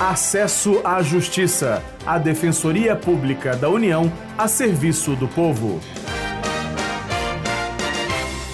[0.00, 5.78] Acesso à Justiça, a Defensoria Pública da União a serviço do povo.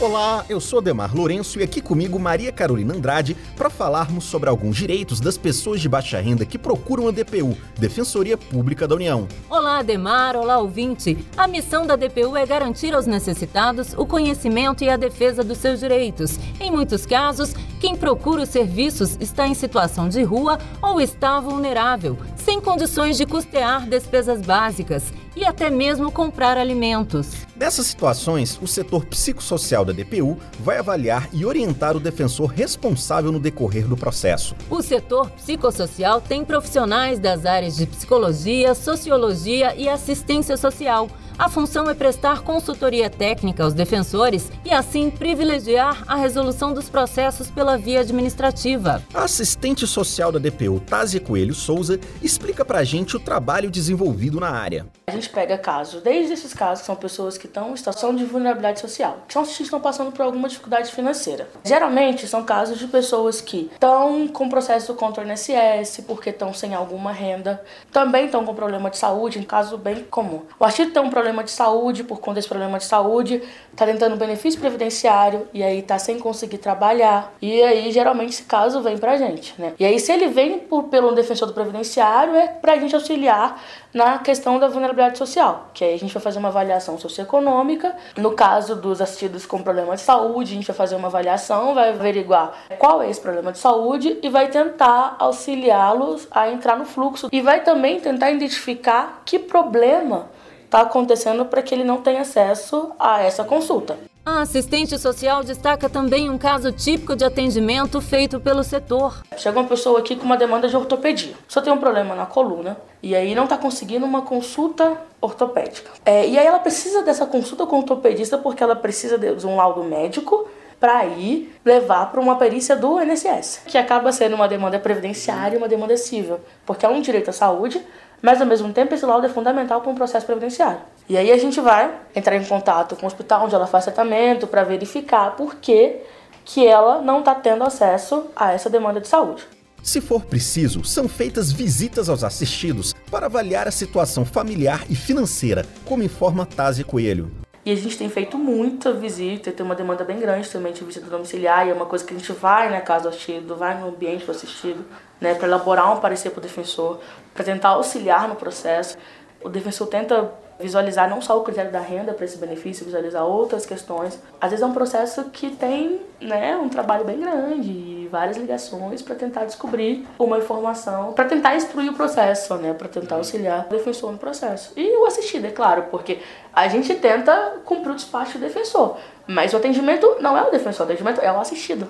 [0.00, 4.76] Olá, eu sou Demar Lourenço e aqui comigo Maria Carolina Andrade para falarmos sobre alguns
[4.76, 9.26] direitos das pessoas de baixa renda que procuram a DPU, Defensoria Pública da União.
[9.50, 11.18] Olá, Demar, olá, ouvinte.
[11.36, 15.80] A missão da DPU é garantir aos necessitados o conhecimento e a defesa dos seus
[15.80, 16.38] direitos.
[16.60, 17.52] Em muitos casos,
[17.82, 23.26] quem procura os serviços está em situação de rua ou está vulnerável, sem condições de
[23.26, 27.44] custear despesas básicas e até mesmo comprar alimentos.
[27.56, 33.40] Nessas situações, o setor psicossocial da DPU vai avaliar e orientar o defensor responsável no
[33.40, 34.54] decorrer do processo.
[34.70, 41.08] O setor psicossocial tem profissionais das áreas de psicologia, sociologia e assistência social
[41.42, 47.50] a função é prestar consultoria técnica aos defensores e, assim, privilegiar a resolução dos processos
[47.50, 49.02] pela via administrativa.
[49.12, 54.50] A assistente social da DPU, Tázia Coelho Souza, explica pra gente o trabalho desenvolvido na
[54.50, 54.86] área.
[55.08, 58.24] A gente pega casos, desde esses casos que são pessoas que estão em situação de
[58.24, 61.48] vulnerabilidade social, que são, estão passando por alguma dificuldade financeira.
[61.64, 66.72] Geralmente são casos de pessoas que estão com processo contra o INSS porque estão sem
[66.72, 67.60] alguma renda,
[67.90, 70.42] também estão com problema de saúde, um caso bem comum.
[70.60, 73.42] O artigo tem um problema problema de saúde, por conta desse problema de saúde,
[73.74, 77.32] tá tentando benefício previdenciário e aí tá sem conseguir trabalhar.
[77.40, 79.72] E aí, geralmente, esse caso vem pra gente, né?
[79.78, 83.60] E aí, se ele vem por, pelo defensor do previdenciário, é pra gente auxiliar
[83.92, 87.94] na questão da vulnerabilidade social, que aí a gente vai fazer uma avaliação socioeconômica.
[88.16, 91.90] No caso dos assistidos com problema de saúde, a gente vai fazer uma avaliação, vai
[91.90, 97.28] averiguar qual é esse problema de saúde e vai tentar auxiliá-los a entrar no fluxo
[97.30, 100.30] e vai também tentar identificar que problema
[100.72, 103.98] está acontecendo para que ele não tenha acesso a essa consulta.
[104.24, 109.22] A assistente social destaca também um caso típico de atendimento feito pelo setor.
[109.36, 111.34] Chega uma pessoa aqui com uma demanda de ortopedia.
[111.46, 115.90] Só tem um problema na coluna e aí não está conseguindo uma consulta ortopédica.
[116.06, 119.56] É, e aí ela precisa dessa consulta com o ortopedista porque ela precisa de um
[119.56, 120.48] laudo médico
[120.80, 125.58] para ir levar para uma perícia do INSS, que acaba sendo uma demanda previdenciária e
[125.58, 127.80] uma demanda civil, porque é um direito à saúde,
[128.22, 130.80] mas ao mesmo tempo esse laudo é fundamental para um processo previdenciário.
[131.08, 134.46] E aí a gente vai entrar em contato com o hospital onde ela faz tratamento
[134.46, 135.96] para verificar por que,
[136.44, 139.44] que ela não está tendo acesso a essa demanda de saúde.
[139.82, 145.66] Se for preciso, são feitas visitas aos assistidos para avaliar a situação familiar e financeira,
[145.84, 147.32] como informa Tase Coelho.
[147.64, 151.06] E a gente tem feito muita visita, tem uma demanda bem grande também de visita
[151.06, 153.88] domiciliar, e é uma coisa que a gente vai na casa do assistido, vai no
[153.88, 154.84] ambiente do assistido,
[155.22, 156.98] né, para elaborar um parecer para o defensor,
[157.32, 158.96] para tentar auxiliar no processo.
[159.42, 163.66] O defensor tenta visualizar não só o critério da renda para esse benefício, visualizar outras
[163.66, 164.20] questões.
[164.40, 169.02] Às vezes é um processo que tem né, um trabalho bem grande e várias ligações
[169.02, 173.70] para tentar descobrir uma informação, para tentar instruir o processo, né, para tentar auxiliar o
[173.70, 174.72] defensor no processo.
[174.76, 176.18] E o assistido, é claro, porque
[176.52, 180.86] a gente tenta cumprir o despacho do defensor, mas o atendimento não é o defensor,
[180.86, 181.88] o atendimento é o assistido.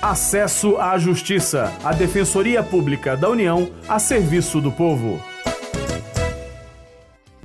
[0.00, 5.20] Acesso à Justiça, a Defensoria Pública da União a serviço do povo.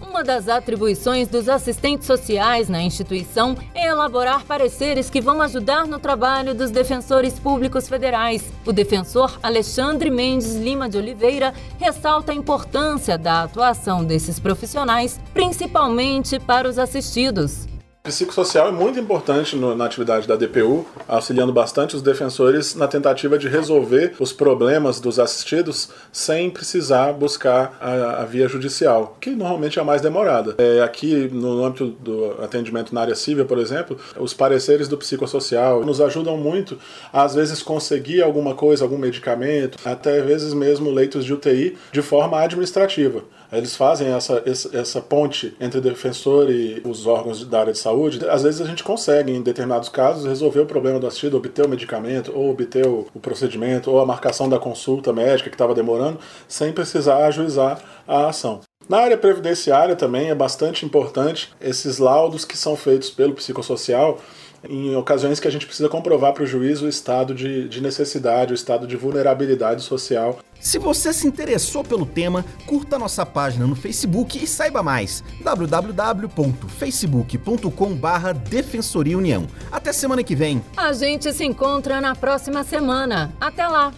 [0.00, 5.98] Uma das atribuições dos assistentes sociais na instituição é elaborar pareceres que vão ajudar no
[5.98, 8.44] trabalho dos defensores públicos federais.
[8.64, 16.38] O defensor Alexandre Mendes Lima de Oliveira ressalta a importância da atuação desses profissionais, principalmente
[16.38, 17.66] para os assistidos
[18.06, 23.36] psicossocial é muito importante no, na atividade da DPU, auxiliando bastante os defensores na tentativa
[23.36, 29.80] de resolver os problemas dos assistidos sem precisar buscar a, a via judicial, que normalmente
[29.80, 30.54] é a mais demorada.
[30.58, 35.84] É, aqui, no âmbito do atendimento na área civil, por exemplo, os pareceres do psicossocial
[35.84, 36.78] nos ajudam muito
[37.12, 42.02] a, às vezes, conseguir alguma coisa, algum medicamento, até vezes mesmo leitos de UTI, de
[42.02, 43.24] forma administrativa.
[43.52, 44.42] Eles fazem essa,
[44.72, 48.28] essa ponte entre defensor e os órgãos da área de saúde.
[48.28, 51.68] Às vezes a gente consegue, em determinados casos, resolver o problema do assistido, obter o
[51.68, 56.18] medicamento, ou obter o, o procedimento, ou a marcação da consulta médica que estava demorando,
[56.46, 58.60] sem precisar ajuizar a ação.
[58.88, 64.20] Na área previdenciária também é bastante importante esses laudos que são feitos pelo psicossocial
[64.64, 68.52] em ocasiões que a gente precisa comprovar para o juiz o estado de, de necessidade,
[68.52, 70.38] o estado de vulnerabilidade social.
[70.60, 75.22] Se você se interessou pelo tema, curta nossa página no Facebook e saiba mais.
[75.42, 79.46] www.facebook.com/barra Defensoria União.
[79.70, 80.62] Até semana que vem.
[80.76, 83.32] A gente se encontra na próxima semana.
[83.40, 83.92] Até lá.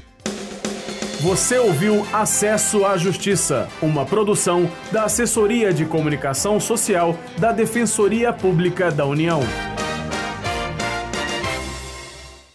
[1.21, 8.93] Você ouviu Acesso à Justiça, uma produção da Assessoria de Comunicação Social da Defensoria Pública
[8.93, 9.41] da União.